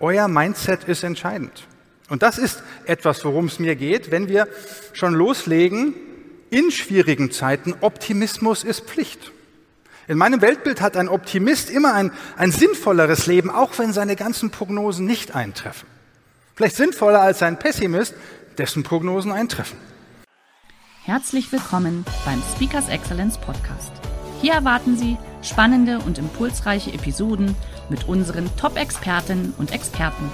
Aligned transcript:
Euer 0.00 0.28
Mindset 0.28 0.84
ist 0.84 1.02
entscheidend. 1.02 1.66
Und 2.08 2.22
das 2.22 2.38
ist 2.38 2.62
etwas, 2.84 3.24
worum 3.24 3.46
es 3.46 3.58
mir 3.58 3.74
geht, 3.74 4.10
wenn 4.10 4.28
wir 4.28 4.48
schon 4.92 5.14
loslegen, 5.14 5.94
in 6.50 6.70
schwierigen 6.70 7.30
Zeiten, 7.30 7.74
Optimismus 7.80 8.64
ist 8.64 8.82
Pflicht. 8.82 9.32
In 10.06 10.16
meinem 10.16 10.40
Weltbild 10.40 10.80
hat 10.80 10.96
ein 10.96 11.08
Optimist 11.08 11.68
immer 11.68 11.92
ein, 11.92 12.12
ein 12.36 12.50
sinnvolleres 12.50 13.26
Leben, 13.26 13.50
auch 13.50 13.78
wenn 13.78 13.92
seine 13.92 14.16
ganzen 14.16 14.50
Prognosen 14.50 15.04
nicht 15.04 15.34
eintreffen. 15.34 15.86
Vielleicht 16.54 16.76
sinnvoller 16.76 17.20
als 17.20 17.42
ein 17.42 17.58
Pessimist, 17.58 18.14
dessen 18.56 18.84
Prognosen 18.84 19.32
eintreffen. 19.32 19.78
Herzlich 21.04 21.52
willkommen 21.52 22.06
beim 22.24 22.42
Speakers 22.54 22.88
Excellence 22.88 23.36
Podcast. 23.36 23.92
Hier 24.40 24.54
erwarten 24.54 24.96
Sie 24.96 25.18
spannende 25.42 25.98
und 25.98 26.16
impulsreiche 26.18 26.92
Episoden 26.92 27.54
mit 27.90 28.08
unseren 28.08 28.50
Top-Expertinnen 28.56 29.54
und 29.58 29.72
Experten. 29.72 30.30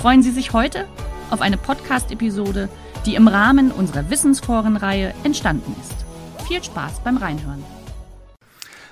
Freuen 0.00 0.22
Sie 0.22 0.30
sich 0.30 0.52
heute 0.52 0.86
auf 1.30 1.40
eine 1.40 1.56
Podcast-Episode, 1.56 2.68
die 3.04 3.14
im 3.14 3.28
Rahmen 3.28 3.70
unserer 3.70 4.10
Wissensforenreihe 4.10 5.14
entstanden 5.24 5.74
ist. 5.80 6.46
Viel 6.46 6.62
Spaß 6.62 7.00
beim 7.04 7.16
Reinhören. 7.16 7.64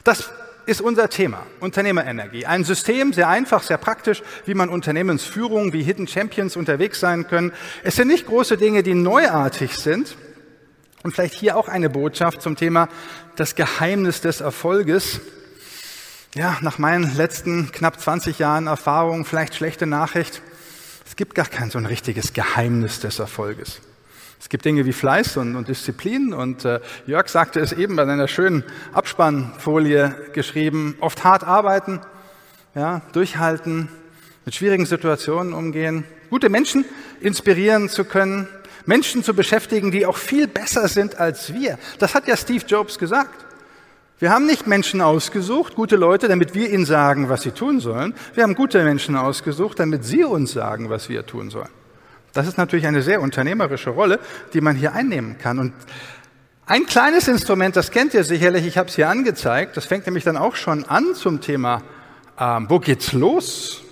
Das 0.02 0.30
ist 0.66 0.80
unser 0.80 1.08
Thema, 1.08 1.42
Unternehmerenergie. 1.61 2.46
Ein 2.46 2.64
System, 2.64 3.12
sehr 3.12 3.28
einfach, 3.28 3.62
sehr 3.62 3.78
praktisch, 3.78 4.22
wie 4.46 4.55
man 4.55 4.68
Unternehmensführung 4.68 5.72
wie 5.72 5.83
Hidden 5.83 6.08
Champions 6.08 6.56
unterwegs 6.56 7.00
sein 7.00 7.27
können. 7.27 7.52
Es 7.83 7.96
sind 7.96 8.08
nicht 8.08 8.27
große 8.27 8.56
Dinge, 8.56 8.83
die 8.83 8.94
neuartig 8.94 9.77
sind. 9.77 10.16
Und 11.02 11.12
vielleicht 11.12 11.34
hier 11.34 11.56
auch 11.56 11.68
eine 11.68 11.91
Botschaft 11.91 12.41
zum 12.41 12.56
Thema 12.56 12.89
das 13.36 13.55
Geheimnis 13.56 14.22
des 14.22 14.41
Erfolges 14.41 15.20
ja, 16.34 16.58
nach 16.62 16.78
meinen 16.78 17.16
letzten 17.16 17.70
knapp 17.70 18.00
20 18.00 18.40
Jahren 18.40 18.66
Erfahrung 18.66 19.24
vielleicht 19.24 19.54
schlechte 19.54 19.86
Nachricht. 19.86 20.42
Es 21.06 21.16
gibt 21.16 21.34
gar 21.34 21.46
kein 21.46 21.70
so 21.70 21.78
ein 21.78 21.86
richtiges 21.86 22.32
Geheimnis 22.32 22.98
des 22.98 23.20
Erfolges. 23.20 23.80
Es 24.40 24.48
gibt 24.48 24.64
Dinge 24.64 24.84
wie 24.84 24.92
Fleiß 24.92 25.36
und, 25.36 25.55
und 25.55 25.68
Disziplin 25.68 26.34
und 26.34 26.64
äh, 26.64 26.80
Jörg 27.06 27.28
sagte 27.28 27.60
es 27.60 27.72
eben 27.72 27.94
bei 27.96 28.05
seiner 28.05 28.27
schönen 28.27 28.64
Abspannfolie 28.92 30.14
geschrieben, 30.32 30.96
oft 31.00 31.22
hart 31.22 31.44
arbeiten, 31.44 32.00
ja, 32.74 33.02
durchhalten, 33.12 33.88
mit 34.44 34.55
schwierigen 34.55 34.86
Situationen 34.86 35.55
umgehen, 35.55 36.05
gute 36.30 36.48
Menschen 36.48 36.84
inspirieren 37.20 37.88
zu 37.88 38.05
können, 38.05 38.48
Menschen 38.86 39.22
zu 39.22 39.34
beschäftigen, 39.34 39.92
die 39.92 40.05
auch 40.05 40.18
viel 40.18 40.48
besser 40.48 40.88
sind 40.88 41.16
als 41.18 41.55
wir. 41.55 41.78
Das 42.00 42.14
hat 42.14 42.27
ja 42.27 42.36
Steve 42.36 42.64
Jobs 42.66 42.98
gesagt. 42.98 43.44
Wir 44.20 44.31
haben 44.31 44.47
nicht 44.47 44.67
Menschen 44.67 45.01
ausgesucht, 45.01 45.75
gute 45.75 45.97
Leute, 45.97 46.29
damit 46.29 46.55
wir 46.55 46.70
ihnen 46.70 46.87
sagen, 46.87 47.29
was 47.29 47.43
sie 47.43 47.51
tun 47.51 47.81
sollen. 47.81 48.15
Wir 48.34 48.45
haben 48.45 48.55
gute 48.55 48.83
Menschen 48.84 49.17
ausgesucht, 49.17 49.81
damit 49.81 50.05
sie 50.05 50.25
uns 50.25 50.53
sagen, 50.53 50.89
was 50.89 51.09
wir 51.09 51.27
tun 51.27 51.51
sollen. 51.51 51.69
Das 52.33 52.47
ist 52.47 52.57
natürlich 52.57 52.87
eine 52.87 53.03
sehr 53.03 53.20
unternehmerische 53.20 53.91
Rolle, 53.91 54.20
die 54.53 54.61
man 54.61 54.77
hier 54.77 54.92
einnehmen 54.92 55.37
kann. 55.39 55.59
Und 55.59 55.73
ein 56.67 56.87
kleines 56.87 57.29
Instrument, 57.29 57.77
das 57.77 57.91
kennt 57.91 58.14
ihr 58.14 58.24
sicherlich, 58.24 58.67
ich 58.67 58.79
habe 58.79 58.89
es 58.89 58.95
hier 58.95 59.08
angezeigt, 59.08 59.77
das 59.77 59.86
fängt 59.86 60.07
nämlich 60.07 60.24
dann 60.24 60.36
auch 60.36 60.57
schon 60.57 60.85
an 60.85 61.14
zum 61.14 61.41
Thema, 61.41 61.83
ähm, 62.39 62.67
wo 62.69 62.79
geht's 62.79 63.13
los 63.13 63.83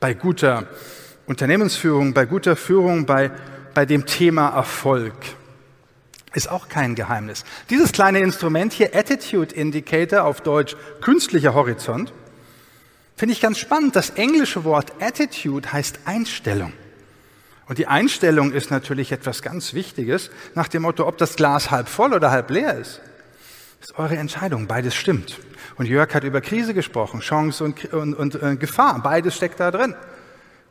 bei 0.00 0.14
guter 0.14 0.66
Unternehmensführung, 1.26 2.14
bei 2.14 2.24
guter 2.24 2.56
Führung, 2.56 3.06
bei, 3.06 3.30
bei 3.74 3.86
dem 3.86 4.06
Thema 4.06 4.48
Erfolg. 4.48 5.14
Ist 6.36 6.50
auch 6.50 6.68
kein 6.68 6.94
Geheimnis. 6.94 7.46
Dieses 7.70 7.92
kleine 7.92 8.18
Instrument 8.18 8.74
hier, 8.74 8.94
Attitude 8.94 9.54
Indicator, 9.54 10.24
auf 10.24 10.42
Deutsch 10.42 10.76
künstlicher 11.00 11.54
Horizont, 11.54 12.12
finde 13.16 13.32
ich 13.32 13.40
ganz 13.40 13.56
spannend. 13.56 13.96
Das 13.96 14.10
englische 14.10 14.64
Wort 14.64 14.92
Attitude 15.00 15.72
heißt 15.72 16.00
Einstellung. 16.04 16.74
Und 17.68 17.78
die 17.78 17.86
Einstellung 17.86 18.52
ist 18.52 18.70
natürlich 18.70 19.12
etwas 19.12 19.40
ganz 19.40 19.72
Wichtiges, 19.72 20.30
nach 20.54 20.68
dem 20.68 20.82
Motto, 20.82 21.08
ob 21.08 21.16
das 21.16 21.36
Glas 21.36 21.70
halb 21.70 21.88
voll 21.88 22.12
oder 22.12 22.30
halb 22.30 22.50
leer 22.50 22.76
ist. 22.76 23.00
Ist 23.80 23.98
eure 23.98 24.18
Entscheidung, 24.18 24.66
beides 24.66 24.94
stimmt. 24.94 25.38
Und 25.76 25.86
Jörg 25.86 26.14
hat 26.14 26.22
über 26.22 26.42
Krise 26.42 26.74
gesprochen, 26.74 27.20
Chance 27.20 27.64
und, 27.64 27.94
und, 27.94 28.12
und 28.12 28.42
äh, 28.42 28.56
Gefahr, 28.56 29.00
beides 29.02 29.36
steckt 29.36 29.58
da 29.58 29.70
drin. 29.70 29.94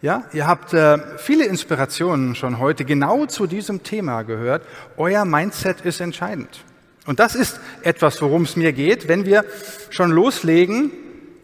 Ja, 0.06 0.24
ihr 0.34 0.46
habt 0.46 0.72
äh, 0.72 1.00
viele 1.18 1.46
Inspirationen 1.46 2.36
schon 2.36 2.60
heute 2.60 2.86
genau 2.86 3.26
zu 3.26 3.48
diesem 3.48 3.82
Thema 3.82 4.22
gehört. 4.22 4.62
Euer 4.98 5.26
Mindset 5.26 5.82
ist 5.82 6.00
entscheidend. 6.00 6.64
Und 7.08 7.20
das 7.20 7.34
ist 7.34 7.60
etwas, 7.82 8.22
worum 8.22 8.44
es 8.44 8.56
mir 8.56 8.72
geht, 8.72 9.08
wenn 9.08 9.26
wir 9.26 9.46
schon 9.90 10.12
loslegen, 10.12 10.92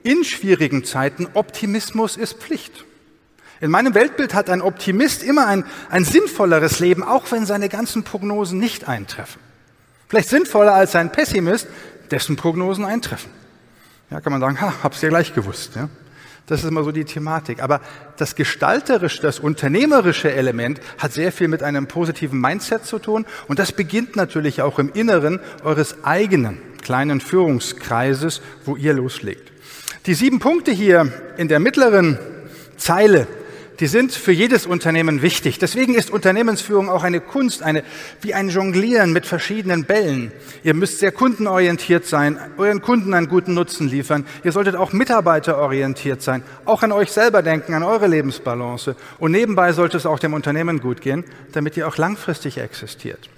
in 0.04 0.24
schwierigen 0.24 0.84
Zeiten, 0.84 1.28
Optimismus 1.34 2.18
ist 2.18 2.36
Pflicht. 2.36 2.86
In 3.62 3.72
meinem 3.72 3.96
Weltbild 3.96 4.36
hat 4.36 4.48
ein 4.48 4.62
Optimist 4.62 5.24
immer 5.24 5.48
ein, 5.48 5.66
ein 5.90 6.06
sinnvolleres 6.06 6.78
Leben, 6.78 7.02
auch 7.02 7.32
wenn 7.32 7.48
seine 7.48 7.68
ganzen 7.68 8.04
Prognosen 8.04 8.60
nicht 8.60 8.88
eintreffen. 8.88 9.42
Vielleicht 10.08 10.30
sinnvoller 10.30 10.76
als 10.76 10.96
ein 10.96 11.12
Pessimist, 11.12 11.66
dessen 12.12 12.36
Prognosen 12.36 12.86
eintreffen. 12.86 13.32
Ja, 14.12 14.22
kann 14.22 14.32
man 14.32 14.40
sagen, 14.40 14.62
ha, 14.62 14.72
hab's 14.84 15.02
ja 15.02 15.10
gleich 15.10 15.34
gewusst. 15.34 15.76
Ja? 15.76 15.90
Das 16.47 16.63
ist 16.63 16.69
immer 16.69 16.84
so 16.84 16.91
die 16.91 17.06
Thematik. 17.06 17.62
Aber 17.62 17.81
das 18.18 18.35
gestalterische, 18.35 19.22
das 19.22 19.40
unternehmerische 19.40 20.31
Element 20.31 20.81
hat 20.97 21.13
sehr 21.13 21.31
viel 21.31 21.47
mit 21.47 21.63
einem 21.63 21.88
positiven 21.88 22.41
Mindset 22.41 22.85
zu 22.85 23.00
tun. 23.00 23.25
Und 23.47 23.59
das 23.59 23.72
beginnt 23.72 24.16
natürlich 24.16 24.62
auch 24.62 24.79
im 24.79 24.91
Inneren 24.94 25.40
eures 25.63 26.03
eigenen 26.03 26.57
kleinen 26.81 27.22
Führungskreises, 27.22 28.41
wo 28.66 28.75
ihr 28.75 28.94
loslegt. 28.94 29.52
Die 30.07 30.13
sieben 30.13 30.40
Punkte 30.40 30.72
hier 30.72 31.12
in 31.38 31.47
der 31.47 31.59
mittleren 31.59 32.18
Zeile 32.75 33.28
die 33.80 33.88
sind 33.88 34.12
für 34.12 34.32
jedes 34.32 34.66
Unternehmen 34.66 35.22
wichtig. 35.22 35.58
Deswegen 35.58 35.96
ist 35.96 36.12
Unternehmensführung 36.12 36.90
auch 36.90 37.04
eine 37.04 37.20
Kunst, 37.20 37.64
eine, 37.64 37.84
wie 38.22 38.34
ein 38.34 38.50
Jonglieren 38.50 39.14
mit 39.14 39.26
verschiedenen 39.26 39.86
Bällen. 39.86 40.32
Ihr 40.64 40.74
müsst 40.74 41.00
sehr 41.00 41.12
kundenorientiert 41.12 42.06
sein, 42.06 42.38
euren 42.58 42.82
Kunden 42.82 43.14
einen 43.14 43.28
guten 43.28 43.54
Nutzen 43.54 43.88
liefern. 43.88 44.26
Ihr 44.44 44.52
solltet 44.52 44.76
auch 44.76 44.94
mitarbeiterorientiert 44.94 46.22
sein, 46.22 46.44
auch 46.66 46.84
an 46.84 46.92
euch 46.92 47.12
selber 47.12 47.42
denken, 47.42 47.74
an 47.74 47.84
eure 47.84 48.08
Lebensbalance. 48.08 48.96
Und 49.20 49.32
nebenbei 49.32 49.74
sollte 49.74 49.98
es 49.98 50.06
auch 50.06 50.20
dem 50.20 50.34
Unternehmen 50.34 50.80
gut 50.80 51.02
gehen, 51.02 51.24
damit 51.53 51.78
ihr 51.78 51.88
auch 51.88 51.98
langfristig 51.98 52.58
existiert. 52.58 53.30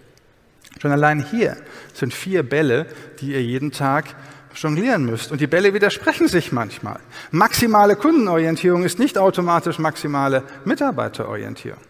Schon 0.82 0.92
allein 0.92 1.24
hier 1.24 1.56
sind 1.94 2.14
vier 2.14 2.44
Bälle, 2.44 2.88
die 3.22 3.32
ihr 3.32 3.44
jeden 3.44 3.72
Tag 3.72 4.16
jonglieren 4.56 5.06
müsst. 5.06 5.32
Und 5.32 5.42
die 5.42 5.48
Bälle 5.48 5.74
widersprechen 5.74 6.28
sich 6.28 6.52
manchmal. 6.52 7.00
Maximale 7.32 7.96
Kundenorientierung 7.96 8.84
ist 8.84 9.00
nicht 9.00 9.18
automatisch 9.18 9.80
maximale 9.80 10.44
Mitarbeiterorientierung. 10.66 11.82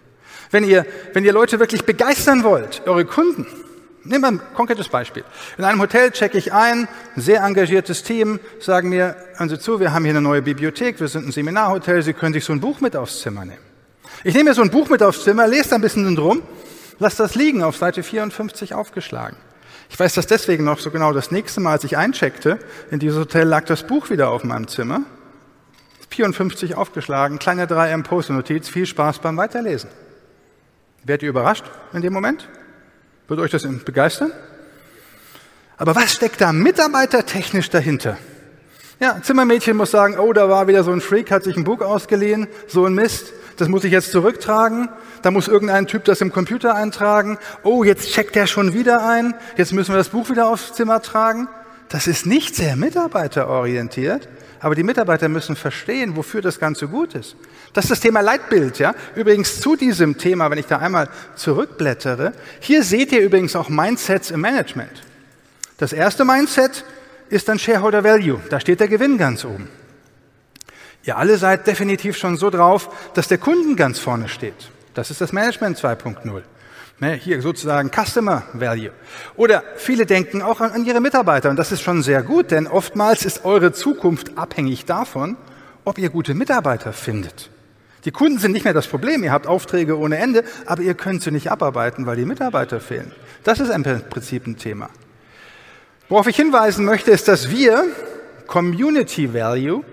Wenn 0.51 0.63
ihr, 0.63 0.85
wenn 1.13 1.25
ihr 1.25 1.33
Leute 1.33 1.59
wirklich 1.59 1.83
begeistern 1.83 2.43
wollt, 2.43 2.83
eure 2.85 3.05
Kunden, 3.05 3.47
nehmen 4.03 4.21
wir 4.21 4.27
ein 4.27 4.41
konkretes 4.53 4.87
Beispiel. 4.87 5.23
In 5.57 5.63
einem 5.63 5.81
Hotel 5.81 6.11
checke 6.11 6.37
ich 6.37 6.53
ein, 6.53 6.87
ein 7.15 7.21
sehr 7.21 7.43
engagiertes 7.43 8.03
Team, 8.03 8.39
sagen 8.59 8.89
mir, 8.89 9.15
hören 9.35 9.49
Sie 9.49 9.59
zu, 9.59 9.79
wir 9.79 9.93
haben 9.93 10.03
hier 10.03 10.13
eine 10.13 10.21
neue 10.21 10.41
Bibliothek, 10.41 10.99
wir 10.99 11.07
sind 11.07 11.27
ein 11.27 11.31
Seminarhotel, 11.31 12.03
Sie 12.03 12.13
können 12.13 12.33
sich 12.33 12.45
so 12.45 12.53
ein 12.53 12.59
Buch 12.59 12.81
mit 12.81 12.95
aufs 12.95 13.21
Zimmer 13.21 13.45
nehmen. 13.45 13.63
Ich 14.23 14.35
nehme 14.35 14.49
mir 14.49 14.53
so 14.53 14.61
ein 14.61 14.69
Buch 14.69 14.89
mit 14.89 15.01
aufs 15.01 15.23
Zimmer, 15.23 15.47
lese 15.47 15.75
ein 15.75 15.81
bisschen 15.81 16.15
drum, 16.15 16.43
lasse 16.99 17.17
das 17.17 17.35
liegen 17.35 17.63
auf 17.63 17.77
Seite 17.77 18.03
54 18.03 18.73
aufgeschlagen. 18.73 19.37
Ich 19.89 19.99
weiß 19.99 20.13
das 20.13 20.27
deswegen 20.27 20.63
noch 20.63 20.79
so 20.79 20.91
genau. 20.91 21.13
Das 21.13 21.31
nächste 21.31 21.59
Mal, 21.59 21.71
als 21.71 21.83
ich 21.83 21.97
eincheckte 21.97 22.59
in 22.91 22.99
dieses 22.99 23.19
Hotel, 23.19 23.47
lag 23.47 23.65
das 23.65 23.83
Buch 23.83 24.09
wieder 24.09 24.29
auf 24.29 24.43
meinem 24.43 24.67
Zimmer. 24.67 25.01
54 26.09 26.75
aufgeschlagen, 26.75 27.39
kleine 27.39 27.65
3M 27.65 28.03
Post-Notiz, 28.03 28.69
viel 28.69 28.85
Spaß 28.85 29.19
beim 29.19 29.37
Weiterlesen. 29.37 29.89
Werdet 31.03 31.23
ihr 31.23 31.29
überrascht 31.29 31.65
in 31.91 32.01
dem 32.01 32.13
Moment? 32.13 32.47
Wird 33.27 33.39
euch 33.39 33.51
das 33.51 33.67
begeistern? 33.83 34.31
Aber 35.77 35.95
was 35.95 36.13
steckt 36.13 36.39
da 36.39 36.53
mitarbeitertechnisch 36.53 37.69
dahinter? 37.69 38.17
Ja, 38.99 39.21
Zimmermädchen 39.21 39.75
muss 39.75 39.91
sagen, 39.91 40.17
oh, 40.19 40.33
da 40.33 40.49
war 40.49 40.67
wieder 40.67 40.83
so 40.83 40.91
ein 40.91 41.01
Freak, 41.01 41.31
hat 41.31 41.43
sich 41.43 41.57
ein 41.57 41.63
Buch 41.63 41.81
ausgeliehen, 41.81 42.47
so 42.67 42.85
ein 42.85 42.93
Mist 42.93 43.33
das 43.57 43.67
muss 43.67 43.83
ich 43.83 43.91
jetzt 43.91 44.11
zurücktragen. 44.11 44.89
Da 45.23 45.31
muss 45.31 45.47
irgendein 45.47 45.87
Typ 45.87 46.03
das 46.03 46.21
im 46.21 46.31
Computer 46.31 46.75
eintragen. 46.75 47.39
Oh, 47.63 47.83
jetzt 47.83 48.11
checkt 48.11 48.35
der 48.35 48.45
schon 48.45 48.73
wieder 48.73 49.07
ein. 49.07 49.33
Jetzt 49.55 49.71
müssen 49.71 49.93
wir 49.93 49.97
das 49.97 50.09
Buch 50.09 50.29
wieder 50.29 50.47
aufs 50.47 50.73
Zimmer 50.73 51.01
tragen. 51.01 51.47
Das 51.87 52.07
ist 52.07 52.25
nicht 52.25 52.55
sehr 52.55 52.75
mitarbeiterorientiert, 52.75 54.27
aber 54.59 54.75
die 54.75 54.83
Mitarbeiter 54.83 55.29
müssen 55.29 55.55
verstehen, 55.55 56.17
wofür 56.17 56.41
das 56.41 56.59
Ganze 56.59 56.87
gut 56.87 57.15
ist. 57.15 57.37
Das 57.71 57.85
ist 57.85 57.91
das 57.91 57.99
Thema 58.01 58.19
Leitbild, 58.19 58.79
ja. 58.79 58.93
Übrigens 59.15 59.61
zu 59.61 59.77
diesem 59.77 60.17
Thema, 60.17 60.51
wenn 60.51 60.57
ich 60.57 60.65
da 60.65 60.79
einmal 60.79 61.07
zurückblättere, 61.35 62.33
hier 62.59 62.83
seht 62.83 63.13
ihr 63.13 63.21
übrigens 63.21 63.55
auch 63.55 63.69
Mindsets 63.69 64.29
im 64.29 64.41
Management. 64.41 65.03
Das 65.77 65.93
erste 65.93 66.25
Mindset 66.25 66.83
ist 67.29 67.47
dann 67.47 67.59
Shareholder 67.59 68.03
Value. 68.03 68.41
Da 68.49 68.59
steht 68.59 68.81
der 68.81 68.89
Gewinn 68.89 69.17
ganz 69.17 69.45
oben. 69.45 69.69
Ihr 71.05 71.17
alle 71.17 71.37
seid 71.37 71.65
definitiv 71.65 72.17
schon 72.17 72.35
so 72.35 72.49
drauf, 72.49 72.89
dass 73.13 73.29
der 73.29 73.37
Kunden 73.37 73.75
ganz 73.75 73.99
vorne 73.99 74.27
steht. 74.27 74.71
Das 74.93 75.11
ist 75.11 75.21
das 75.21 75.33
Management 75.33 75.77
2.0. 75.77 76.43
Ne, 76.99 77.13
hier 77.15 77.41
sozusagen 77.41 77.89
Customer 77.89 78.43
Value. 78.53 78.91
Oder 79.35 79.63
viele 79.75 80.05
denken 80.05 80.41
auch 80.41 80.61
an, 80.61 80.71
an 80.71 80.85
ihre 80.85 81.01
Mitarbeiter 81.01 81.49
und 81.49 81.57
das 81.57 81.71
ist 81.71 81.81
schon 81.81 82.03
sehr 82.03 82.21
gut, 82.21 82.51
denn 82.51 82.67
oftmals 82.67 83.25
ist 83.25 83.45
eure 83.45 83.73
Zukunft 83.73 84.37
abhängig 84.37 84.85
davon, 84.85 85.35
ob 85.85 85.97
ihr 85.97 86.09
gute 86.09 86.35
Mitarbeiter 86.35 86.93
findet. 86.93 87.49
Die 88.05 88.11
Kunden 88.11 88.37
sind 88.37 88.51
nicht 88.51 88.65
mehr 88.65 88.73
das 88.73 88.87
Problem, 88.87 89.23
ihr 89.23 89.31
habt 89.31 89.47
Aufträge 89.47 89.97
ohne 89.97 90.17
Ende, 90.17 90.43
aber 90.65 90.83
ihr 90.83 90.93
könnt 90.93 91.23
sie 91.23 91.31
nicht 91.31 91.49
abarbeiten, 91.49 92.05
weil 92.05 92.17
die 92.17 92.25
Mitarbeiter 92.25 92.79
fehlen. 92.79 93.11
Das 93.43 93.59
ist 93.59 93.69
im 93.69 93.83
Prinzip 93.83 94.45
ein 94.45 94.57
Thema. 94.57 94.89
Worauf 96.09 96.27
ich 96.27 96.35
hinweisen 96.35 96.85
möchte, 96.85 97.11
ist, 97.11 97.27
dass 97.27 97.49
wir 97.49 97.85
Community 98.45 99.33
Value, 99.33 99.83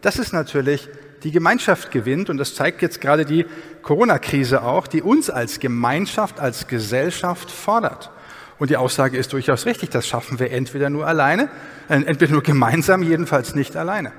das 0.00 0.18
ist 0.18 0.32
natürlich 0.32 0.88
die 1.22 1.30
Gemeinschaft 1.30 1.90
gewinnt. 1.90 2.30
Und 2.30 2.38
das 2.38 2.54
zeigt 2.54 2.82
jetzt 2.82 3.00
gerade 3.00 3.24
die 3.24 3.46
Corona-Krise 3.82 4.62
auch, 4.62 4.86
die 4.86 5.02
uns 5.02 5.30
als 5.30 5.60
Gemeinschaft, 5.60 6.40
als 6.40 6.66
Gesellschaft 6.66 7.50
fordert. 7.50 8.10
Und 8.58 8.70
die 8.70 8.76
Aussage 8.76 9.16
ist 9.16 9.32
durchaus 9.32 9.66
richtig, 9.66 9.90
das 9.90 10.06
schaffen 10.06 10.40
wir 10.40 10.50
entweder 10.50 10.90
nur 10.90 11.06
alleine, 11.06 11.48
äh, 11.88 11.94
entweder 11.94 12.32
nur 12.32 12.42
gemeinsam, 12.42 13.02
jedenfalls 13.02 13.54
nicht 13.54 13.76
alleine. 13.76 14.12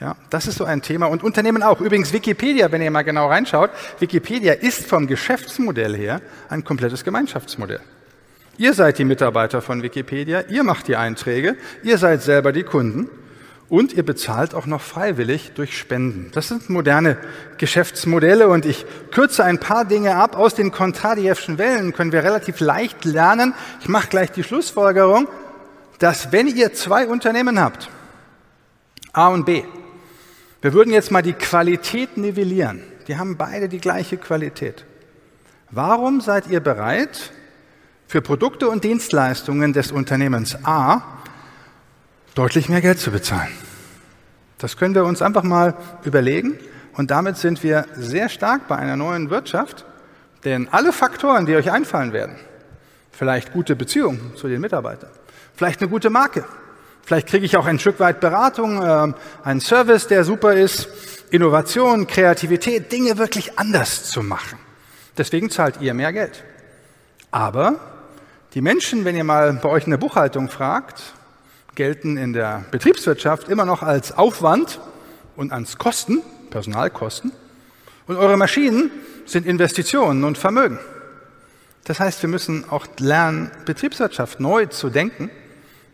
Ja, 0.00 0.16
das 0.30 0.46
ist 0.46 0.58
so 0.58 0.64
ein 0.64 0.82
Thema. 0.82 1.06
Und 1.06 1.22
Unternehmen 1.22 1.62
auch. 1.62 1.80
Übrigens 1.80 2.12
Wikipedia, 2.12 2.72
wenn 2.72 2.82
ihr 2.82 2.90
mal 2.90 3.02
genau 3.02 3.28
reinschaut, 3.28 3.70
Wikipedia 4.00 4.52
ist 4.54 4.86
vom 4.86 5.06
Geschäftsmodell 5.06 5.96
her 5.96 6.20
ein 6.48 6.64
komplettes 6.64 7.04
Gemeinschaftsmodell. 7.04 7.80
Ihr 8.58 8.74
seid 8.74 8.98
die 8.98 9.04
Mitarbeiter 9.04 9.62
von 9.62 9.82
Wikipedia, 9.82 10.42
ihr 10.48 10.62
macht 10.62 10.88
die 10.88 10.96
Einträge, 10.96 11.56
ihr 11.82 11.98
seid 11.98 12.22
selber 12.22 12.52
die 12.52 12.64
Kunden 12.64 13.08
und 13.72 13.94
ihr 13.94 14.02
bezahlt 14.04 14.54
auch 14.54 14.66
noch 14.66 14.82
freiwillig 14.82 15.52
durch 15.54 15.78
Spenden. 15.78 16.30
Das 16.34 16.48
sind 16.48 16.68
moderne 16.68 17.16
Geschäftsmodelle 17.56 18.46
und 18.48 18.66
ich 18.66 18.84
kürze 19.10 19.44
ein 19.44 19.60
paar 19.60 19.86
Dinge 19.86 20.14
ab. 20.14 20.36
Aus 20.36 20.54
den 20.54 20.72
Kontradjewschen 20.72 21.56
Wellen 21.56 21.94
können 21.94 22.12
wir 22.12 22.22
relativ 22.22 22.60
leicht 22.60 23.06
lernen. 23.06 23.54
Ich 23.80 23.88
mache 23.88 24.08
gleich 24.08 24.30
die 24.30 24.44
Schlussfolgerung, 24.44 25.26
dass 25.98 26.32
wenn 26.32 26.48
ihr 26.48 26.74
zwei 26.74 27.06
Unternehmen 27.08 27.58
habt, 27.58 27.88
A 29.14 29.28
und 29.28 29.46
B, 29.46 29.64
wir 30.60 30.74
würden 30.74 30.92
jetzt 30.92 31.10
mal 31.10 31.22
die 31.22 31.32
Qualität 31.32 32.18
nivellieren. 32.18 32.82
Die 33.08 33.16
haben 33.16 33.38
beide 33.38 33.70
die 33.70 33.80
gleiche 33.80 34.18
Qualität. 34.18 34.84
Warum 35.70 36.20
seid 36.20 36.46
ihr 36.48 36.60
bereit, 36.60 37.32
für 38.06 38.20
Produkte 38.20 38.68
und 38.68 38.84
Dienstleistungen 38.84 39.72
des 39.72 39.92
Unternehmens 39.92 40.58
A 40.62 41.21
deutlich 42.34 42.68
mehr 42.68 42.80
Geld 42.80 42.98
zu 42.98 43.10
bezahlen. 43.10 43.52
Das 44.58 44.76
können 44.76 44.94
wir 44.94 45.04
uns 45.04 45.22
einfach 45.22 45.42
mal 45.42 45.74
überlegen 46.04 46.58
und 46.94 47.10
damit 47.10 47.36
sind 47.36 47.62
wir 47.62 47.86
sehr 47.96 48.28
stark 48.28 48.68
bei 48.68 48.76
einer 48.76 48.96
neuen 48.96 49.30
Wirtschaft, 49.30 49.84
denn 50.44 50.68
alle 50.70 50.92
Faktoren, 50.92 51.46
die 51.46 51.56
euch 51.56 51.70
einfallen 51.70 52.12
werden, 52.12 52.36
vielleicht 53.10 53.52
gute 53.52 53.76
Beziehungen 53.76 54.32
zu 54.36 54.48
den 54.48 54.60
Mitarbeitern, 54.60 55.10
vielleicht 55.54 55.80
eine 55.80 55.90
gute 55.90 56.10
Marke, 56.10 56.44
vielleicht 57.04 57.28
kriege 57.28 57.44
ich 57.44 57.56
auch 57.56 57.66
ein 57.66 57.78
Stück 57.78 57.98
weit 58.00 58.20
Beratung, 58.20 58.82
äh, 58.82 59.12
einen 59.42 59.60
Service, 59.60 60.06
der 60.06 60.24
super 60.24 60.54
ist, 60.54 60.88
Innovation, 61.30 62.06
Kreativität, 62.06 62.92
Dinge 62.92 63.18
wirklich 63.18 63.58
anders 63.58 64.04
zu 64.04 64.22
machen. 64.22 64.58
Deswegen 65.18 65.50
zahlt 65.50 65.80
ihr 65.80 65.94
mehr 65.94 66.12
Geld. 66.12 66.44
Aber 67.30 67.80
die 68.54 68.60
Menschen, 68.60 69.04
wenn 69.04 69.16
ihr 69.16 69.24
mal 69.24 69.52
bei 69.54 69.68
euch 69.68 69.84
in 69.84 69.90
der 69.90 69.98
Buchhaltung 69.98 70.48
fragt, 70.48 71.14
gelten 71.74 72.16
in 72.16 72.32
der 72.32 72.64
Betriebswirtschaft 72.70 73.48
immer 73.48 73.64
noch 73.64 73.82
als 73.82 74.16
Aufwand 74.16 74.80
und 75.36 75.52
als 75.52 75.78
Kosten, 75.78 76.20
Personalkosten. 76.50 77.32
Und 78.06 78.16
eure 78.16 78.36
Maschinen 78.36 78.90
sind 79.24 79.46
Investitionen 79.46 80.24
und 80.24 80.38
Vermögen. 80.38 80.78
Das 81.84 81.98
heißt, 81.98 82.22
wir 82.22 82.28
müssen 82.28 82.68
auch 82.70 82.86
lernen, 82.98 83.50
Betriebswirtschaft 83.64 84.38
neu 84.40 84.66
zu 84.66 84.90
denken. 84.90 85.30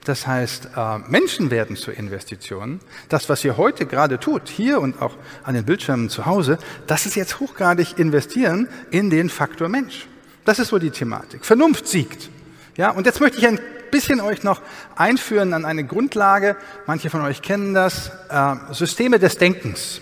Das 0.04 0.26
heißt, 0.26 0.70
äh, 0.76 0.98
Menschen 1.08 1.50
werden 1.50 1.76
zu 1.76 1.90
Investitionen. 1.90 2.80
Das, 3.08 3.28
was 3.28 3.44
ihr 3.44 3.56
heute 3.56 3.86
gerade 3.86 4.19
tut, 4.19 4.48
hier 4.48 4.80
und 4.80 5.00
auch 5.02 5.16
an 5.44 5.54
den 5.54 5.64
Bildschirmen 5.64 6.08
zu 6.08 6.26
Hause, 6.26 6.58
das 6.86 7.06
ist 7.06 7.14
jetzt 7.14 7.40
hochgradig 7.40 7.98
investieren 7.98 8.69
in 8.90 9.10
den 9.10 9.28
Faktor 9.28 9.69
Mensch. 9.69 10.06
Das 10.44 10.58
ist 10.58 10.69
so 10.69 10.78
die 10.78 10.90
Thematik. 10.90 11.44
Vernunft 11.44 11.86
siegt. 11.86 12.30
Ja, 12.76 12.90
und 12.90 13.06
jetzt 13.06 13.20
möchte 13.20 13.38
ich 13.38 13.46
ein 13.46 13.60
bisschen 13.90 14.20
euch 14.20 14.43
noch 14.43 14.62
einführen 14.96 15.55
an 15.55 15.64
eine 15.64 15.85
Grundlage. 15.85 16.56
Manche 16.87 17.11
von 17.11 17.23
euch 17.23 17.43
kennen 17.43 17.75
das. 17.75 18.11
Äh, 18.29 18.55
Systeme 18.73 19.19
des 19.19 19.38
Denkens. 19.38 20.00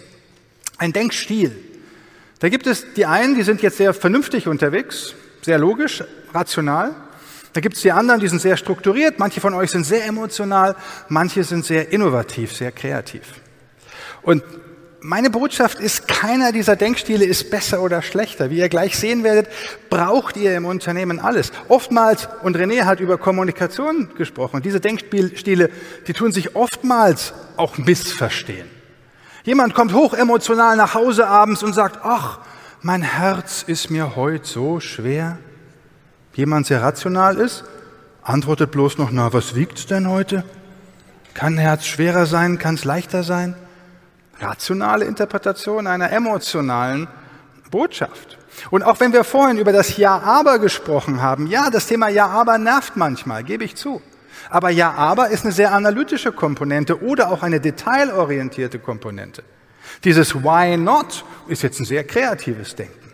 Ein 0.78 0.92
Denkstil. 0.92 1.56
Da 2.38 2.48
gibt 2.48 2.66
es 2.66 2.92
die 2.94 3.06
einen, 3.06 3.34
die 3.34 3.42
sind 3.42 3.62
jetzt 3.62 3.78
sehr 3.78 3.94
vernünftig 3.94 4.46
unterwegs, 4.46 5.14
sehr 5.42 5.58
logisch, 5.58 6.04
rational. 6.34 6.94
Da 7.54 7.60
gibt 7.60 7.76
es 7.76 7.82
die 7.82 7.92
anderen, 7.92 8.20
die 8.20 8.28
sind 8.28 8.42
sehr 8.42 8.58
strukturiert. 8.58 9.18
Manche 9.18 9.40
von 9.40 9.54
euch 9.54 9.70
sind 9.70 9.84
sehr 9.84 10.04
emotional, 10.04 10.76
manche 11.08 11.44
sind 11.44 11.64
sehr 11.64 11.90
innovativ, 11.90 12.52
sehr 12.52 12.72
kreativ. 12.72 13.22
Und 14.20 14.42
meine 15.06 15.30
Botschaft 15.30 15.78
ist, 15.78 16.08
keiner 16.08 16.50
dieser 16.50 16.74
Denkstile 16.74 17.24
ist 17.24 17.48
besser 17.48 17.80
oder 17.80 18.02
schlechter. 18.02 18.50
Wie 18.50 18.58
ihr 18.58 18.68
gleich 18.68 18.98
sehen 18.98 19.22
werdet, 19.22 19.48
braucht 19.88 20.36
ihr 20.36 20.56
im 20.56 20.64
Unternehmen 20.64 21.20
alles. 21.20 21.52
Oftmals, 21.68 22.28
und 22.42 22.56
René 22.56 22.84
hat 22.86 22.98
über 22.98 23.16
Kommunikation 23.16 24.10
gesprochen, 24.16 24.62
diese 24.62 24.80
Denkstile, 24.80 25.70
die 26.08 26.12
tun 26.12 26.32
sich 26.32 26.56
oftmals 26.56 27.34
auch 27.56 27.78
missverstehen. 27.78 28.68
Jemand 29.44 29.74
kommt 29.74 29.94
hoch 29.94 30.12
emotional 30.12 30.76
nach 30.76 30.94
Hause 30.94 31.28
abends 31.28 31.62
und 31.62 31.72
sagt, 31.72 32.00
ach, 32.02 32.40
mein 32.82 33.02
Herz 33.02 33.62
ist 33.64 33.90
mir 33.90 34.16
heute 34.16 34.44
so 34.44 34.80
schwer. 34.80 35.38
Jemand 36.34 36.66
sehr 36.66 36.82
rational 36.82 37.36
ist, 37.36 37.62
antwortet 38.22 38.72
bloß 38.72 38.98
noch, 38.98 39.12
na, 39.12 39.32
was 39.32 39.54
wiegt's 39.54 39.86
denn 39.86 40.08
heute? 40.08 40.42
Kann 41.32 41.58
Herz 41.58 41.86
schwerer 41.86 42.26
sein, 42.26 42.58
kann 42.58 42.74
es 42.74 42.84
leichter 42.84 43.22
sein? 43.22 43.54
Rationale 44.40 45.04
Interpretation 45.04 45.86
einer 45.86 46.10
emotionalen 46.10 47.08
Botschaft. 47.70 48.38
Und 48.70 48.82
auch 48.82 49.00
wenn 49.00 49.12
wir 49.12 49.24
vorhin 49.24 49.58
über 49.58 49.72
das 49.72 49.96
Ja-Aber 49.96 50.58
gesprochen 50.58 51.20
haben, 51.22 51.46
ja, 51.46 51.70
das 51.70 51.86
Thema 51.86 52.08
Ja-Aber 52.08 52.58
nervt 52.58 52.96
manchmal, 52.96 53.44
gebe 53.44 53.64
ich 53.64 53.76
zu. 53.76 54.00
Aber 54.50 54.70
Ja-Aber 54.70 55.28
ist 55.28 55.44
eine 55.44 55.52
sehr 55.52 55.72
analytische 55.72 56.32
Komponente 56.32 57.02
oder 57.02 57.30
auch 57.30 57.42
eine 57.42 57.60
detailorientierte 57.60 58.78
Komponente. 58.78 59.42
Dieses 60.04 60.34
Why 60.34 60.76
not 60.76 61.24
ist 61.48 61.62
jetzt 61.62 61.80
ein 61.80 61.84
sehr 61.84 62.04
kreatives 62.04 62.74
Denken. 62.74 63.12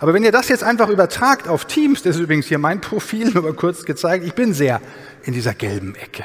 Aber 0.00 0.12
wenn 0.12 0.22
ihr 0.22 0.32
das 0.32 0.48
jetzt 0.48 0.64
einfach 0.64 0.88
übertragt 0.88 1.48
auf 1.48 1.64
Teams, 1.64 2.02
das 2.02 2.16
ist 2.16 2.22
übrigens 2.22 2.46
hier 2.46 2.58
mein 2.58 2.80
Profil, 2.80 3.30
nur 3.34 3.56
kurz 3.56 3.84
gezeigt, 3.84 4.24
ich 4.24 4.34
bin 4.34 4.54
sehr 4.54 4.80
in 5.24 5.32
dieser 5.32 5.54
gelben 5.54 5.94
Ecke. 5.94 6.24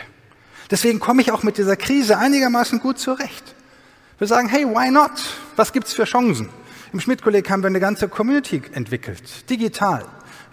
Deswegen 0.70 1.00
komme 1.00 1.22
ich 1.22 1.32
auch 1.32 1.44
mit 1.44 1.58
dieser 1.58 1.78
Krise 1.78 2.18
einigermaßen 2.18 2.80
gut 2.80 3.00
zurecht. 3.00 3.56
Wir 4.20 4.26
sagen, 4.26 4.50
hey, 4.50 4.66
why 4.66 4.90
not? 4.90 5.12
Was 5.58 5.72
gibt's 5.72 5.94
für 5.94 6.06
Chancen? 6.06 6.50
Im 6.92 7.00
Schmidt-Kolleg 7.00 7.48
haben 7.52 7.62
wir 7.62 7.68
eine 7.68 7.80
ganze 7.80 8.10
Community 8.10 8.64
entwickelt, 8.72 9.48
digital. 9.48 10.06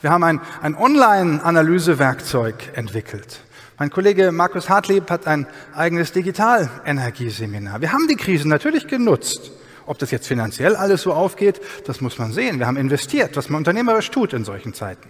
Wir 0.02 0.10
haben 0.10 0.22
ein, 0.22 0.42
ein 0.60 0.74
Online-Analysewerkzeug 0.74 2.72
entwickelt. 2.74 3.40
Mein 3.78 3.88
Kollege 3.88 4.32
Markus 4.32 4.68
Hartlieb 4.68 5.10
hat 5.10 5.26
ein 5.26 5.46
eigenes 5.74 6.12
Digital-Energieseminar. 6.12 7.80
Wir 7.80 7.92
haben 7.92 8.06
die 8.06 8.16
Krisen 8.16 8.50
natürlich 8.50 8.86
genutzt. 8.86 9.50
Ob 9.86 9.98
das 9.98 10.10
jetzt 10.10 10.26
finanziell 10.26 10.76
alles 10.76 11.00
so 11.00 11.14
aufgeht, 11.14 11.62
das 11.86 12.02
muss 12.02 12.18
man 12.18 12.32
sehen. 12.32 12.58
Wir 12.58 12.66
haben 12.66 12.76
investiert, 12.76 13.34
was 13.34 13.48
man 13.48 13.60
unternehmerisch 13.60 14.10
tut 14.10 14.34
in 14.34 14.44
solchen 14.44 14.74
Zeiten. 14.74 15.08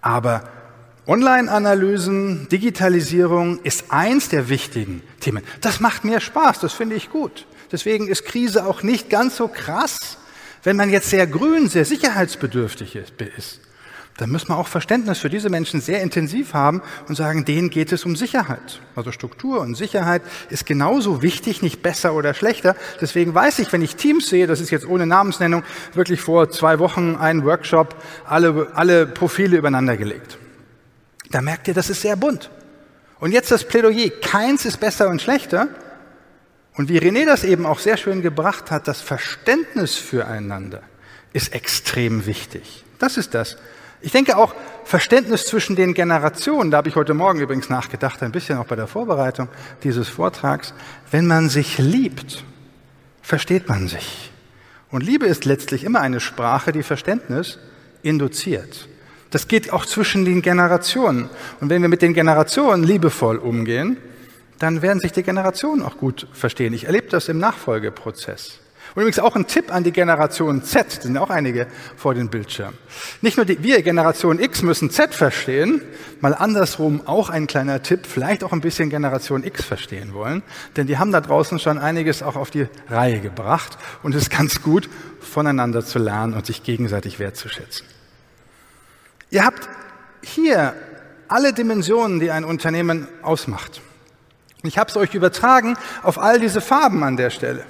Aber 0.00 0.44
Online-Analysen, 1.08 2.48
Digitalisierung 2.48 3.58
ist 3.64 3.90
eins 3.90 4.28
der 4.28 4.48
wichtigen 4.48 5.02
Themen. 5.18 5.42
Das 5.60 5.80
macht 5.80 6.04
mir 6.04 6.20
Spaß, 6.20 6.60
das 6.60 6.74
finde 6.74 6.94
ich 6.94 7.10
gut. 7.10 7.44
Deswegen 7.72 8.06
ist 8.06 8.24
Krise 8.24 8.66
auch 8.66 8.82
nicht 8.82 9.10
ganz 9.10 9.36
so 9.36 9.48
krass, 9.48 10.18
wenn 10.62 10.76
man 10.76 10.90
jetzt 10.90 11.10
sehr 11.10 11.26
grün, 11.26 11.68
sehr 11.68 11.84
sicherheitsbedürftig 11.84 12.94
ist. 12.96 13.60
Dann 14.18 14.30
muss 14.30 14.46
man 14.46 14.58
auch 14.58 14.68
Verständnis 14.68 15.18
für 15.18 15.30
diese 15.30 15.48
Menschen 15.48 15.80
sehr 15.80 16.02
intensiv 16.02 16.52
haben 16.52 16.82
und 17.08 17.16
sagen, 17.16 17.46
denen 17.46 17.70
geht 17.70 17.92
es 17.92 18.04
um 18.04 18.14
Sicherheit. 18.14 18.80
Also 18.94 19.10
Struktur 19.10 19.60
und 19.60 19.74
Sicherheit 19.74 20.20
ist 20.50 20.66
genauso 20.66 21.22
wichtig, 21.22 21.62
nicht 21.62 21.82
besser 21.82 22.12
oder 22.14 22.34
schlechter. 22.34 22.76
Deswegen 23.00 23.34
weiß 23.34 23.58
ich, 23.60 23.72
wenn 23.72 23.80
ich 23.80 23.96
Teams 23.96 24.28
sehe, 24.28 24.46
das 24.46 24.60
ist 24.60 24.70
jetzt 24.70 24.86
ohne 24.86 25.06
Namensnennung, 25.06 25.64
wirklich 25.94 26.20
vor 26.20 26.50
zwei 26.50 26.78
Wochen 26.78 27.16
ein 27.16 27.44
Workshop, 27.44 27.96
alle, 28.26 28.70
alle 28.74 29.06
Profile 29.06 29.56
übereinander 29.56 29.96
gelegt. 29.96 30.36
Da 31.30 31.40
merkt 31.40 31.68
ihr, 31.68 31.74
das 31.74 31.88
ist 31.88 32.02
sehr 32.02 32.16
bunt. 32.16 32.50
Und 33.18 33.32
jetzt 33.32 33.50
das 33.50 33.64
Plädoyer. 33.64 34.10
Keins 34.20 34.66
ist 34.66 34.78
besser 34.78 35.08
und 35.08 35.22
schlechter, 35.22 35.68
Und 36.74 36.88
wie 36.88 36.98
René 36.98 37.26
das 37.26 37.44
eben 37.44 37.66
auch 37.66 37.78
sehr 37.78 37.96
schön 37.96 38.22
gebracht 38.22 38.70
hat, 38.70 38.88
das 38.88 39.00
Verständnis 39.00 39.96
füreinander 39.96 40.82
ist 41.32 41.54
extrem 41.54 42.26
wichtig. 42.26 42.84
Das 42.98 43.16
ist 43.16 43.34
das. 43.34 43.56
Ich 44.00 44.12
denke 44.12 44.36
auch 44.36 44.54
Verständnis 44.84 45.46
zwischen 45.46 45.76
den 45.76 45.94
Generationen, 45.94 46.70
da 46.70 46.78
habe 46.78 46.88
ich 46.88 46.96
heute 46.96 47.14
Morgen 47.14 47.40
übrigens 47.40 47.68
nachgedacht, 47.68 48.22
ein 48.22 48.32
bisschen 48.32 48.58
auch 48.58 48.66
bei 48.66 48.74
der 48.74 48.88
Vorbereitung 48.88 49.48
dieses 49.84 50.08
Vortrags. 50.08 50.74
Wenn 51.10 51.26
man 51.26 51.48
sich 51.48 51.78
liebt, 51.78 52.44
versteht 53.22 53.68
man 53.68 53.86
sich. 53.86 54.32
Und 54.90 55.02
Liebe 55.02 55.26
ist 55.26 55.44
letztlich 55.44 55.84
immer 55.84 56.00
eine 56.00 56.20
Sprache, 56.20 56.72
die 56.72 56.82
Verständnis 56.82 57.58
induziert. 58.02 58.88
Das 59.30 59.48
geht 59.48 59.72
auch 59.72 59.86
zwischen 59.86 60.24
den 60.24 60.42
Generationen. 60.42 61.30
Und 61.60 61.70
wenn 61.70 61.80
wir 61.80 61.88
mit 61.88 62.02
den 62.02 62.12
Generationen 62.12 62.82
liebevoll 62.82 63.36
umgehen, 63.36 63.96
dann 64.62 64.80
werden 64.80 65.00
sich 65.00 65.10
die 65.10 65.24
Generationen 65.24 65.82
auch 65.82 65.96
gut 65.96 66.28
verstehen. 66.32 66.72
Ich 66.72 66.84
erlebe 66.84 67.08
das 67.08 67.28
im 67.28 67.38
Nachfolgeprozess. 67.38 68.60
Und 68.94 69.02
übrigens 69.02 69.18
auch 69.18 69.34
ein 69.34 69.46
Tipp 69.46 69.74
an 69.74 69.82
die 69.82 69.90
Generation 69.90 70.62
Z, 70.62 71.02
sind 71.02 71.16
auch 71.16 71.30
einige 71.30 71.66
vor 71.96 72.14
den 72.14 72.28
Bildschirmen. 72.28 72.76
Nicht 73.22 73.38
nur 73.38 73.46
die, 73.46 73.62
wir 73.62 73.82
Generation 73.82 74.38
X 74.38 74.62
müssen 74.62 74.90
Z 74.90 75.14
verstehen, 75.14 75.82
mal 76.20 76.34
andersrum 76.34 77.00
auch 77.06 77.28
ein 77.28 77.48
kleiner 77.48 77.82
Tipp, 77.82 78.06
vielleicht 78.06 78.44
auch 78.44 78.52
ein 78.52 78.60
bisschen 78.60 78.88
Generation 78.88 79.42
X 79.42 79.64
verstehen 79.64 80.14
wollen, 80.14 80.42
denn 80.76 80.86
die 80.86 80.98
haben 80.98 81.10
da 81.10 81.20
draußen 81.20 81.58
schon 81.58 81.78
einiges 81.78 82.22
auch 82.22 82.36
auf 82.36 82.50
die 82.50 82.68
Reihe 82.88 83.20
gebracht 83.20 83.78
und 84.02 84.14
es 84.14 84.22
ist 84.22 84.30
ganz 84.30 84.62
gut, 84.62 84.88
voneinander 85.20 85.84
zu 85.84 85.98
lernen 85.98 86.34
und 86.34 86.46
sich 86.46 86.62
gegenseitig 86.62 87.18
wertzuschätzen. 87.18 87.86
Ihr 89.30 89.44
habt 89.44 89.68
hier 90.22 90.74
alle 91.26 91.52
Dimensionen, 91.52 92.20
die 92.20 92.30
ein 92.30 92.44
Unternehmen 92.44 93.08
ausmacht. 93.22 93.80
Ich 94.64 94.78
habe 94.78 94.90
es 94.90 94.96
euch 94.96 95.14
übertragen 95.14 95.76
auf 96.02 96.18
all 96.18 96.38
diese 96.38 96.60
Farben 96.60 97.02
an 97.02 97.16
der 97.16 97.30
Stelle. 97.30 97.64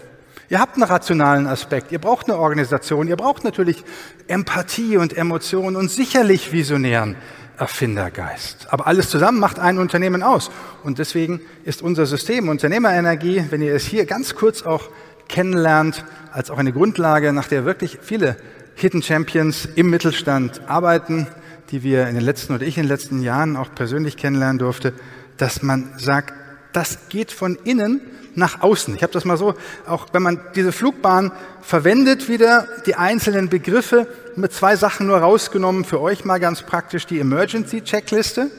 Ihr 0.51 0.61
habt 0.61 0.75
einen 0.75 0.83
rationalen 0.83 1.47
Aspekt, 1.47 1.93
ihr 1.93 1.99
braucht 1.99 2.29
eine 2.29 2.39
Organisation, 2.39 3.09
ihr 3.09 3.17
braucht 3.17 3.43
natürlich 3.43 3.85
Empathie 4.27 4.99
und 4.99 5.17
Emotionen 5.17 5.77
und 5.77 5.91
sicherlich 5.91 6.53
visionären 6.53 7.17
Erfindergeist. 7.57 8.67
Aber 8.71 8.87
alles 8.87 9.09
zusammen 9.09 9.41
macht 9.41 9.59
ein 9.59 9.79
Unternehmen 9.79 10.23
aus. 10.23 10.51
Und 10.83 10.99
deswegen 10.99 11.41
ist 11.65 11.81
unser 11.81 12.05
System 12.05 12.51
Unternehmerenergie, 12.51 13.47
wenn 13.49 13.63
ihr 13.63 13.75
es 13.75 13.85
hier 13.85 14.05
ganz 14.05 14.35
kurz 14.35 14.63
auch 14.63 14.91
kennenlernt, 15.29 16.05
als 16.33 16.51
auch 16.51 16.59
eine 16.59 16.73
Grundlage, 16.73 17.33
nach 17.33 17.49
der 17.49 17.65
wirklich 17.65 17.99
viele 18.03 18.37
Hidden 18.75 19.03
Champions 19.03 19.67
im 19.75 19.89
Mittelstand 19.89 20.61
arbeiten, 20.69 21.29
die 21.71 21.83
wir 21.83 22.09
in 22.09 22.15
den 22.15 22.25
letzten 22.25 22.55
oder 22.55 22.67
ich 22.67 22.77
in 22.77 22.85
den 22.85 22.89
letzten 22.89 23.23
Jahren 23.23 23.57
auch 23.57 23.75
persönlich 23.75 24.19
kennenlernen 24.19 24.59
durfte, 24.59 24.93
dass 25.39 25.63
man 25.63 25.95
sagt, 25.97 26.35
das 26.73 27.09
geht 27.09 27.33
von 27.33 27.59
innen 27.65 28.01
nach 28.35 28.63
außen. 28.63 28.95
Ich 28.95 29.03
habe 29.03 29.13
das 29.13 29.25
mal 29.25 29.37
so, 29.37 29.55
auch 29.87 30.07
wenn 30.13 30.23
man 30.23 30.41
diese 30.55 30.73
Flugbahn 30.73 31.33
verwendet, 31.61 32.29
wieder 32.29 32.67
die 32.87 32.95
einzelnen 32.95 33.49
Begriffe 33.49 34.07
mit 34.37 34.53
zwei 34.53 34.77
Sachen 34.77 35.07
nur 35.07 35.19
rausgenommen, 35.19 35.85
für 35.85 36.01
euch 36.01 36.25
mal 36.25 36.41
ganz 36.41 36.63
praktisch 36.63 37.07
die 37.07 37.21
Emergency-Checkliste, 37.21 38.51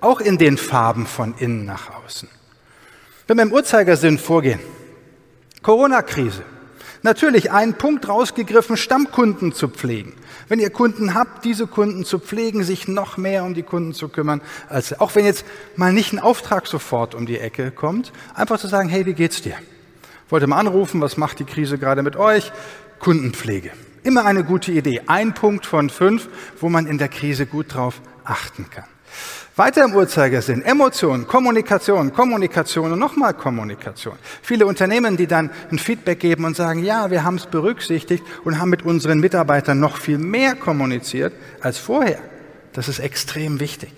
auch 0.00 0.20
in 0.20 0.38
den 0.38 0.56
Farben 0.56 1.06
von 1.06 1.34
innen 1.38 1.64
nach 1.64 1.90
außen. 2.04 2.28
Wenn 3.26 3.36
wir 3.36 3.42
im 3.42 3.52
Uhrzeigersinn 3.52 4.18
vorgehen, 4.18 4.60
Corona-Krise, 5.62 6.44
Natürlich 7.02 7.52
einen 7.52 7.74
Punkt 7.74 8.08
rausgegriffen, 8.08 8.76
Stammkunden 8.76 9.52
zu 9.52 9.68
pflegen. 9.68 10.14
Wenn 10.48 10.58
ihr 10.58 10.70
Kunden 10.70 11.14
habt, 11.14 11.44
diese 11.44 11.66
Kunden 11.66 12.04
zu 12.04 12.18
pflegen, 12.18 12.64
sich 12.64 12.88
noch 12.88 13.16
mehr 13.16 13.44
um 13.44 13.54
die 13.54 13.62
Kunden 13.62 13.94
zu 13.94 14.08
kümmern, 14.08 14.40
als 14.68 14.98
auch 14.98 15.14
wenn 15.14 15.24
jetzt 15.24 15.44
mal 15.76 15.92
nicht 15.92 16.12
ein 16.12 16.18
Auftrag 16.18 16.66
sofort 16.66 17.14
um 17.14 17.26
die 17.26 17.38
Ecke 17.38 17.70
kommt, 17.70 18.12
einfach 18.34 18.58
zu 18.58 18.66
sagen, 18.66 18.88
hey, 18.88 19.06
wie 19.06 19.14
geht's 19.14 19.42
dir? 19.42 19.54
Wollte 20.28 20.46
mal 20.46 20.58
anrufen, 20.58 21.00
was 21.00 21.16
macht 21.16 21.38
die 21.38 21.44
Krise 21.44 21.78
gerade 21.78 22.02
mit 22.02 22.16
euch? 22.16 22.52
Kundenpflege. 22.98 23.70
Immer 24.02 24.24
eine 24.24 24.44
gute 24.44 24.72
Idee. 24.72 25.02
Ein 25.06 25.34
Punkt 25.34 25.66
von 25.66 25.90
fünf, 25.90 26.28
wo 26.60 26.68
man 26.68 26.86
in 26.86 26.98
der 26.98 27.08
Krise 27.08 27.46
gut 27.46 27.74
drauf 27.74 28.00
achten 28.24 28.66
kann. 28.70 28.84
Weiter 29.56 29.84
im 29.84 29.94
Uhrzeigersinn, 29.94 30.62
Emotionen, 30.62 31.26
Kommunikation, 31.26 32.12
Kommunikation 32.12 32.92
und 32.92 32.98
nochmal 32.98 33.34
Kommunikation. 33.34 34.16
Viele 34.40 34.66
Unternehmen, 34.66 35.16
die 35.16 35.26
dann 35.26 35.50
ein 35.72 35.80
Feedback 35.80 36.20
geben 36.20 36.44
und 36.44 36.56
sagen, 36.56 36.84
ja, 36.84 37.10
wir 37.10 37.24
haben 37.24 37.36
es 37.36 37.46
berücksichtigt 37.46 38.24
und 38.44 38.60
haben 38.60 38.70
mit 38.70 38.84
unseren 38.84 39.18
Mitarbeitern 39.18 39.80
noch 39.80 39.96
viel 39.96 40.18
mehr 40.18 40.54
kommuniziert 40.54 41.32
als 41.60 41.78
vorher. 41.78 42.20
Das 42.72 42.86
ist 42.86 43.00
extrem 43.00 43.58
wichtig. 43.58 43.92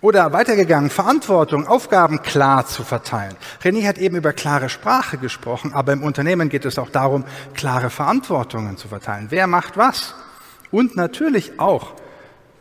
Oder 0.00 0.32
weitergegangen, 0.32 0.90
Verantwortung, 0.90 1.66
Aufgaben 1.66 2.22
klar 2.22 2.66
zu 2.66 2.84
verteilen. 2.84 3.34
René 3.64 3.88
hat 3.88 3.98
eben 3.98 4.14
über 4.14 4.32
klare 4.32 4.68
Sprache 4.68 5.18
gesprochen, 5.18 5.72
aber 5.74 5.94
im 5.94 6.04
Unternehmen 6.04 6.48
geht 6.48 6.64
es 6.64 6.78
auch 6.78 6.90
darum, 6.90 7.24
klare 7.54 7.90
Verantwortungen 7.90 8.76
zu 8.76 8.86
verteilen. 8.86 9.26
Wer 9.30 9.48
macht 9.48 9.76
was? 9.76 10.14
Und 10.70 10.94
natürlich 10.94 11.58
auch 11.58 11.94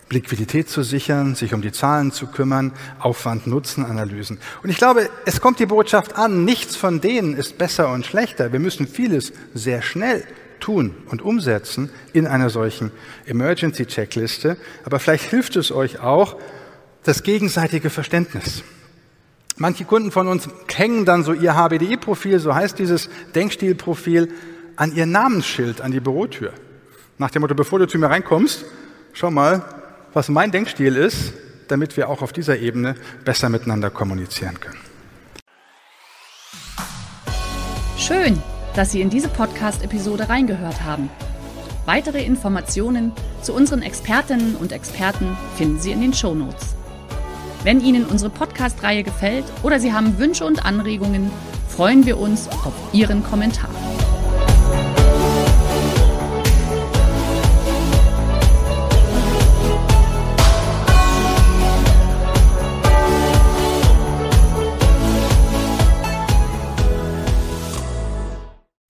Liquidität 0.09 0.69
zu 0.69 0.83
sichern, 0.83 1.35
sich 1.35 1.53
um 1.53 1.61
die 1.61 1.71
Zahlen 1.71 2.11
zu 2.11 2.27
kümmern, 2.27 2.73
Aufwand-Nutzen-Analysen. 2.99 4.37
Und 4.61 4.69
ich 4.69 4.77
glaube, 4.77 5.09
es 5.25 5.41
kommt 5.41 5.59
die 5.59 5.65
Botschaft 5.65 6.15
an, 6.15 6.45
nichts 6.45 6.75
von 6.75 7.01
denen 7.01 7.35
ist 7.35 7.57
besser 7.57 7.91
und 7.91 8.05
schlechter. 8.05 8.51
Wir 8.51 8.59
müssen 8.59 8.87
vieles 8.87 9.33
sehr 9.53 9.81
schnell 9.81 10.23
tun 10.59 10.95
und 11.07 11.21
umsetzen 11.21 11.89
in 12.13 12.27
einer 12.27 12.49
solchen 12.49 12.91
Emergency-Checkliste. 13.25 14.57
Aber 14.83 14.99
vielleicht 14.99 15.25
hilft 15.25 15.55
es 15.55 15.71
euch 15.71 15.99
auch, 15.99 16.37
das 17.03 17.23
gegenseitige 17.23 17.89
Verständnis. 17.89 18.63
Manche 19.57 19.85
Kunden 19.85 20.11
von 20.11 20.27
uns 20.27 20.49
hängen 20.73 21.05
dann 21.05 21.23
so 21.23 21.33
ihr 21.33 21.53
HBDI-Profil, 21.53 22.39
so 22.39 22.53
heißt 22.53 22.77
dieses 22.77 23.09
Denkstil-Profil, 23.33 24.29
an 24.75 24.93
ihr 24.93 25.05
Namensschild 25.05 25.81
an 25.81 25.91
die 25.91 25.99
Bürotür. 25.99 26.51
Nach 27.17 27.31
dem 27.31 27.41
Motto, 27.41 27.55
bevor 27.55 27.79
du 27.79 27.87
zu 27.87 27.97
mir 27.97 28.09
reinkommst, 28.09 28.65
schau 29.13 29.31
mal, 29.31 29.63
was 30.15 30.29
mein 30.29 30.51
Denkstil 30.51 30.95
ist, 30.95 31.33
damit 31.67 31.97
wir 31.97 32.09
auch 32.09 32.21
auf 32.21 32.31
dieser 32.31 32.57
Ebene 32.57 32.95
besser 33.25 33.49
miteinander 33.49 33.89
kommunizieren 33.89 34.59
können. 34.59 34.79
Schön, 37.97 38.41
dass 38.75 38.91
Sie 38.91 39.01
in 39.01 39.09
diese 39.09 39.27
Podcast-Episode 39.27 40.29
reingehört 40.29 40.81
haben. 40.83 41.09
Weitere 41.85 42.23
Informationen 42.23 43.11
zu 43.41 43.53
unseren 43.53 43.81
Expertinnen 43.81 44.55
und 44.55 44.71
Experten 44.71 45.37
finden 45.57 45.79
Sie 45.79 45.91
in 45.91 46.01
den 46.01 46.13
Show 46.13 46.33
Notes. 46.33 46.75
Wenn 47.63 47.81
Ihnen 47.81 48.05
unsere 48.05 48.29
Podcast-Reihe 48.29 49.03
gefällt 49.03 49.45
oder 49.63 49.79
Sie 49.79 49.91
haben 49.91 50.17
Wünsche 50.17 50.45
und 50.45 50.65
Anregungen, 50.65 51.29
freuen 51.67 52.05
wir 52.05 52.17
uns 52.17 52.47
auf 52.47 52.73
Ihren 52.93 53.23
Kommentar. 53.23 53.69